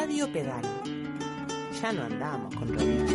[0.00, 0.62] Radio Pedal.
[1.82, 3.10] Ya no andamos con rodillas.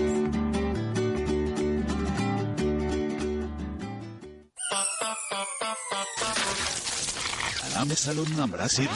[7.95, 8.89] Salón Brasil.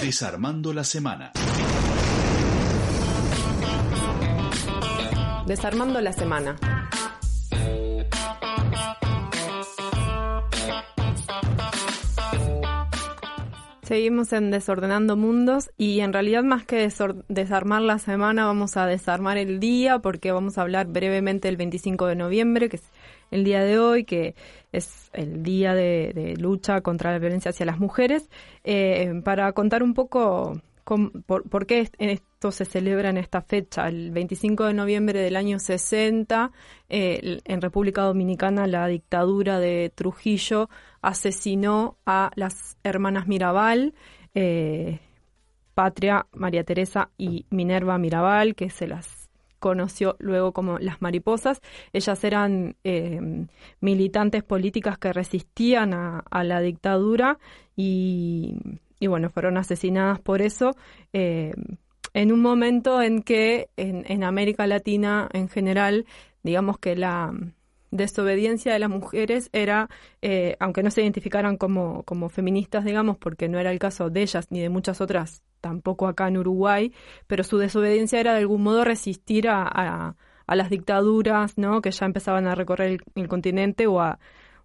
[0.00, 1.32] Desarmando la semana.
[5.46, 6.87] Desarmando la semana.
[13.88, 16.90] Seguimos en Desordenando Mundos y en realidad más que
[17.28, 22.06] desarmar la semana vamos a desarmar el día porque vamos a hablar brevemente del 25
[22.06, 22.82] de noviembre, que es
[23.30, 24.34] el día de hoy, que
[24.72, 28.28] es el día de, lucha contra la violencia hacia las mujeres,
[28.62, 30.60] eh, para contar un poco
[31.26, 33.88] por, qué esto se celebra en esta fecha.
[33.88, 36.52] El 25 de noviembre del año 60,
[36.90, 40.68] eh, en República Dominicana, la dictadura de Trujillo
[41.02, 43.94] asesinó a las hermanas Mirabal,
[44.34, 45.00] eh,
[45.74, 51.60] Patria, María Teresa y Minerva Mirabal, que se las conoció luego como las mariposas.
[51.92, 53.46] Ellas eran eh,
[53.80, 57.38] militantes políticas que resistían a, la dictadura
[57.76, 58.56] y
[59.00, 60.72] y bueno, fueron asesinadas por eso.
[61.12, 61.52] Eh,
[62.14, 66.06] en un momento en que en, América Latina en general,
[66.42, 67.32] digamos que la
[67.90, 69.88] desobediencia de las mujeres era,
[70.22, 74.22] eh, aunque no se identificaran como, como feministas, digamos, porque no era el caso de
[74.22, 76.92] ellas ni de muchas otras, tampoco acá en Uruguay,
[77.26, 79.62] pero su desobediencia era de algún modo resistir a,
[80.46, 81.82] a, las dictaduras, ¿no?
[81.82, 84.18] Que ya empezaban a recorrer el continente o a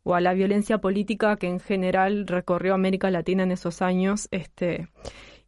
[0.04, 4.28] o a la violencia política que en general recorrió América Latina en esos años.
[4.32, 4.90] Este,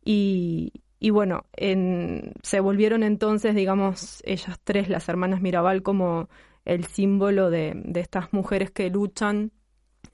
[0.04, 6.30] y, y bueno, en, se volvieron entonces, digamos, ellas tres, las hermanas Mirabal, como
[6.66, 9.52] el símbolo de, estas mujeres que luchan.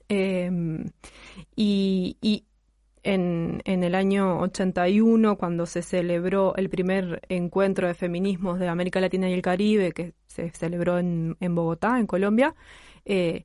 [0.08, 0.90] Em,
[1.56, 2.44] y,
[3.04, 9.28] en, el año 81, cuando se celebró el primer encuentro de feminismos de América Latina
[9.28, 12.54] y el Caribe, que se celebró en, Bogotá, en Colombia,
[13.04, 13.44] eh,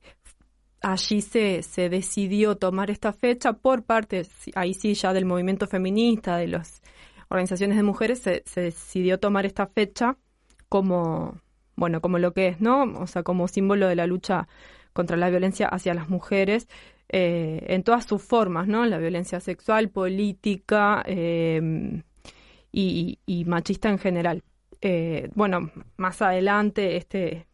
[0.80, 6.36] allí se, se decidió tomar esta fecha por parte, ahí sí ya del movimiento feminista,
[6.36, 6.80] de las
[7.28, 10.16] organizaciones de mujeres, se decidió tomar esta fecha
[10.68, 11.40] como,
[11.78, 12.82] bueno, como lo que es, ¿no?
[12.98, 14.48] O sea, como símbolo de la lucha
[14.92, 16.68] contra la violencia hacia las mujeres
[17.08, 18.84] eh, en todas sus formas, ¿no?
[18.84, 22.02] La violencia sexual, política eh,
[22.72, 24.42] y, machista en general.
[24.80, 27.47] Eh, bueno, más adelante este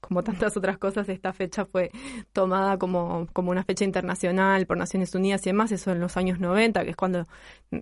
[0.00, 1.90] como tantas otras cosas, esta fecha fue
[2.32, 6.40] tomada como, como una fecha internacional por Naciones Unidas y demás, eso en los años
[6.40, 7.26] 90, que es cuando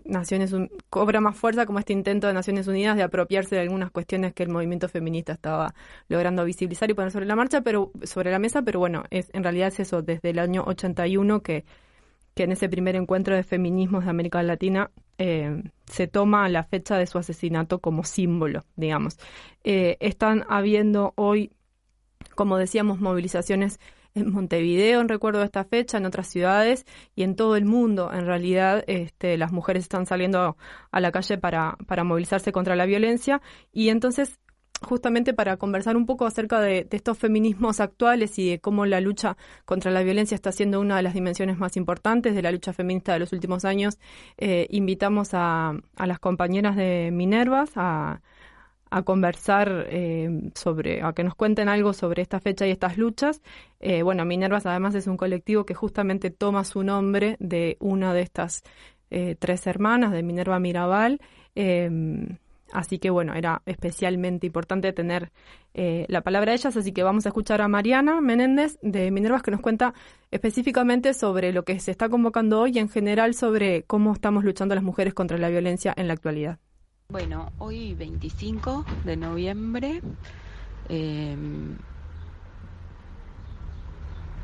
[0.04, 0.54] Naciones
[0.90, 4.42] cobra más fuerza como este intento de Naciones Unidas de apropiarse de algunas cuestiones que
[4.42, 5.74] el movimiento feminista estaba
[6.08, 9.42] logrando visibilizar y poner sobre la marcha, pero sobre la mesa, pero bueno, es en
[9.42, 11.64] realidad es eso desde el año 81 que
[12.34, 16.98] que en ese primer encuentro de feminismos de América Latina eh, se toma la fecha
[16.98, 19.18] de su asesinato como símbolo, digamos.
[19.62, 21.52] Eh, están habiendo hoy
[22.34, 23.78] como decíamos, movilizaciones
[24.14, 26.86] en Montevideo, en recuerdo de esta fecha, en otras ciudades
[27.16, 28.12] y en todo el mundo.
[28.12, 30.56] En realidad, este, las mujeres están saliendo
[30.90, 34.38] a la calle para, para movilizarse contra la violencia y entonces
[34.84, 39.36] justamente para conversar un poco acerca de, estos feminismos actuales y de cómo la lucha
[39.64, 43.14] contra la violencia está siendo una de las dimensiones más importantes de la lucha feminista
[43.14, 43.98] de los últimos años,
[44.36, 48.20] eh, invitamos a, a, las compañeras de Minervas, a
[48.94, 53.42] a conversar eh, sobre, a que nos cuenten algo sobre esta fecha y estas luchas.
[53.80, 58.20] Eh, bueno, Minervas además es un colectivo que justamente toma su nombre de una de
[58.22, 58.62] estas
[59.10, 61.20] eh, tres hermanas, de Minerva Mirabal.
[61.56, 62.38] Em,
[62.72, 65.32] así que bueno, era especialmente importante tener
[65.74, 69.50] la palabra de ellas, así que vamos a escuchar a Mariana Menéndez de Minervas que
[69.50, 69.92] nos cuenta
[70.30, 74.76] específicamente sobre lo que se está convocando hoy y en general sobre cómo estamos luchando
[74.76, 76.60] las mujeres contra la violencia en la actualidad.
[77.10, 80.00] Bueno, hoy 25 de noviembre
[80.88, 81.76] em,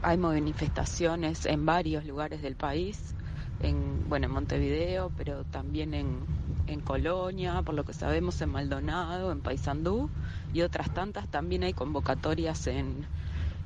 [0.03, 3.15] hay manifestaciones en varios lugares del país,
[3.63, 6.19] en, bueno, en Montevideo, pero también en,
[6.67, 10.11] en Colonia, por lo que sabemos en Maldonado, en Paysandú
[10.53, 11.27] y otras tantas.
[11.29, 13.07] También hay convocatorias en,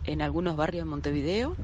[0.05, 1.57] en algunos barrios de Montevideo.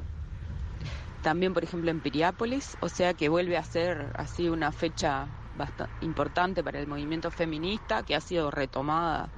[1.23, 5.27] También, por ejemplo, en Piriápolis, o sea que vuelve a ser así una fecha
[5.61, 9.29] bastante importante para el movimiento feminista, que ha sido retomada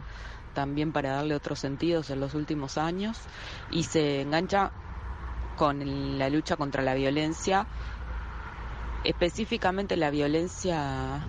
[0.54, 3.18] también para darle otros sentidos en los últimos años,
[3.72, 4.72] y se engancha
[5.58, 7.68] con la lucha contra la violencia,
[9.04, 11.26] específicamente la violencia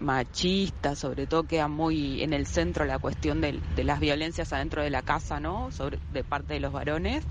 [0.00, 4.90] machista, sobre todo queda muy en el centro la cuestión de, las violencias adentro de
[4.90, 5.70] la casa, ¿no?
[5.70, 7.24] Sobre, de parte de los varones,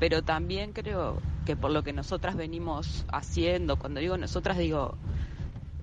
[0.00, 4.96] pero también creo que por lo que nosotras venimos haciendo, cuando digo nosotras digo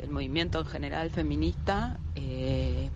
[0.03, 2.89] el movimiento en general feminista, eh,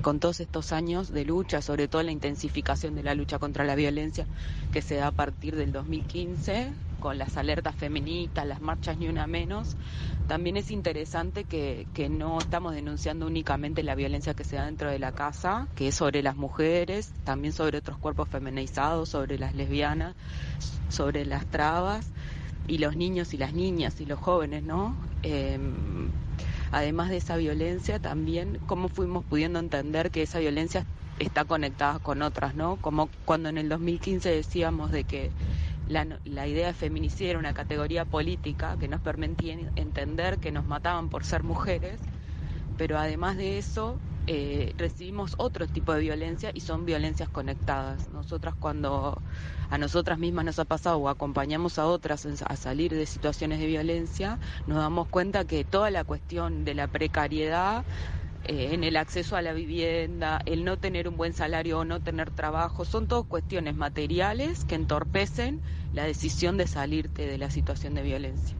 [0.00, 3.74] con todos estos años de lucha, sobre todo la intensificación de la lucha contra la
[3.74, 4.26] violencia
[4.72, 9.26] que se da a partir del 2015, con las alertas feministas, las marchas ni una
[9.26, 9.76] menos,
[10.28, 14.90] también es interesante que, que no estamos denunciando únicamente la violencia que se da dentro
[14.90, 19.54] de la casa, que es sobre las mujeres, también sobre otros cuerpos feminizados, sobre las
[19.54, 20.14] lesbianas,
[20.88, 22.08] sobre las trabas
[22.68, 24.96] y los niños y las niñas y los jóvenes, ¿no?
[25.22, 25.58] Eh,
[26.70, 30.86] además de esa violencia, también cómo fuimos pudiendo entender que esa violencia
[31.18, 32.78] está conectada con otras, ¿no?
[32.78, 35.34] Como cuando en el 2015 decíamos de que
[35.84, 40.66] la, la idea de feminicidio era una categoría política que nos permitía entender que nos
[40.66, 42.10] mataban por ser mujeres,
[42.76, 48.08] pero además de eso eh, recibimos otro tipo de violencia y son violencias conectadas.
[48.10, 49.22] Nosotras cuando
[49.68, 53.66] a nosotras mismas nos ha pasado o acompañamos a otras a salir de situaciones de
[53.66, 57.86] violencia, nos damos cuenta que toda la cuestión de la precariedad
[58.44, 62.00] eh, en el acceso a la vivienda, el no tener un buen salario o no
[62.00, 65.62] tener trabajo, son todas cuestiones materiales que entorpecen
[65.92, 68.56] la decisión de salirte de la situación de violencia.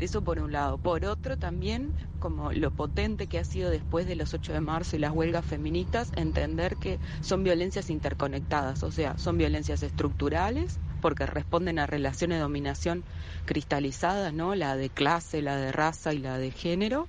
[0.00, 0.78] Eso por un lado.
[0.78, 4.96] Por otro también, como lo potente que ha sido después de los 8 de marzo
[4.96, 11.26] y las huelgas feministas, entender que son violencias interconectadas, o sea, son violencias estructurales porque
[11.26, 13.04] responden a relaciones de dominación
[13.44, 14.54] cristalizadas, ¿no?
[14.54, 17.06] La de clase, la de raza y la de género,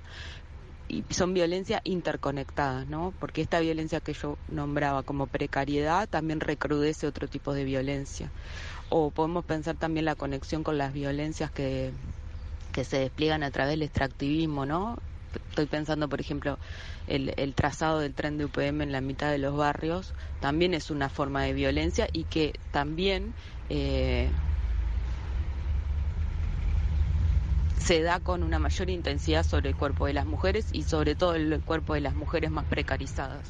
[0.91, 3.13] y son violencias interconectadas, ¿no?
[3.19, 8.29] Porque esta violencia que yo nombraba como precariedad también recrudece otro tipo de violencia.
[8.89, 11.93] O podemos pensar también la conexión con las violencias que
[12.71, 14.97] que se despliegan a través del extractivismo, ¿no?
[15.49, 16.59] Estoy pensando, por ejemplo,
[17.07, 20.91] el, el, trazado del tren de UPM en la mitad de los barrios, también es
[20.91, 23.33] una forma de violencia y que también
[23.69, 24.29] eh,
[27.81, 31.35] se da con una mayor intensidad sobre el cuerpo de las mujeres y sobre todo
[31.35, 33.43] el cuerpo de las mujeres más precarizadas.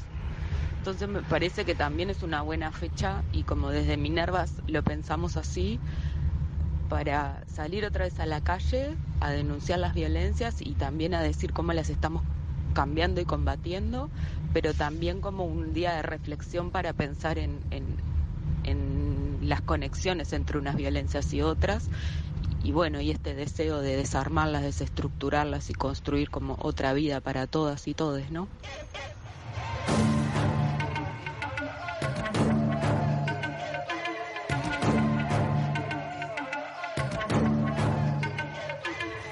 [0.78, 5.36] Entonces me parece que también es una buena fecha y como desde Minervas lo pensamos
[5.36, 5.78] así,
[6.88, 11.52] para salir otra vez a la calle a denunciar las violencias y también a decir
[11.52, 12.24] cómo las estamos
[12.72, 14.10] cambiando y combatiendo,
[14.52, 17.96] pero también como un día de reflexión para pensar en, en,
[18.64, 21.88] en las conexiones entre unas violencias y otras
[22.58, 27.86] y bueno, y este deseo de desarmarlas, desestructurarlas y construir como otra vida para todas
[27.88, 28.50] y todes, ¿no?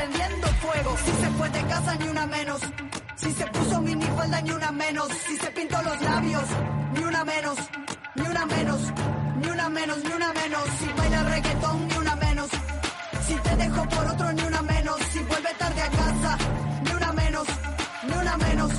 [0.00, 0.96] prendiendo fuego.
[1.04, 2.60] Si se fue de casa, ni una menos.
[3.16, 5.08] Si se puso minifalda, ni una menos.
[5.26, 6.44] Si se pintó los labios,
[6.94, 7.58] ni una menos.
[8.14, 8.80] Ni una menos.
[9.40, 10.64] Ni una menos, ni una menos.
[10.78, 12.48] Si baila reggaetón, ni una menos.
[13.26, 14.96] Si te dejo por otro, ni una menos.
[15.12, 16.38] Si vuelve tarde a casa,
[16.84, 17.46] ni una menos.
[18.08, 18.72] Ni una menos.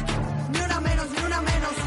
[0.54, 1.81] Ni una menos, ni una menos.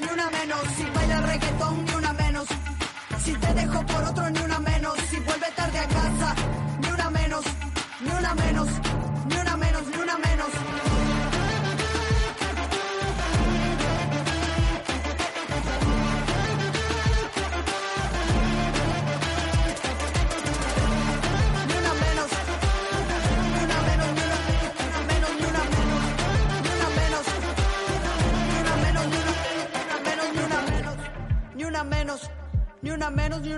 [0.00, 0.60] Ni una menos.
[0.76, 2.46] Si baila reggaetón, ni una menos.
[3.24, 4.94] Si te dejo por otro, ni una menos.
[5.10, 6.34] Si vuelve tarde a casa,
[6.80, 7.44] ni una menos,
[8.00, 8.68] ni una menos,
[9.28, 10.83] ni una menos, ni una menos.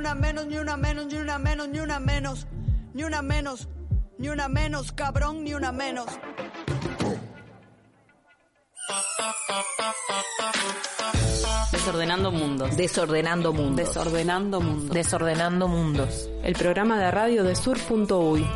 [0.07, 2.47] una menos, ni una menos, ni una menos, ni una menos,
[2.95, 3.69] ni una menos,
[4.19, 6.07] ni una menos, cabrón, ni una menos.
[11.73, 12.77] Desordenando mundos.
[12.77, 13.77] Desordenando mundos.
[13.77, 14.91] Desordenando mundos.
[14.95, 16.31] Desordenando mundos.
[16.45, 18.47] El programa de radio de sur.uy.